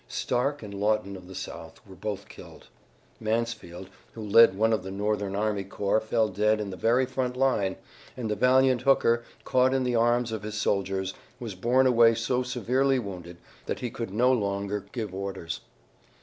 [0.09, 2.69] Starke and Lawton of the South were both killed.
[3.19, 7.37] Mansfield, who led one of the Northern army corps fell dead in the very front
[7.37, 7.75] line,
[8.17, 12.41] and the valiant Hooker, caught in the arms of his soldiers, was borne away so
[12.41, 13.37] severely wounded
[13.67, 15.59] that he could no longer give orders.